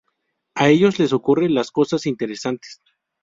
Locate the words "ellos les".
0.69-1.13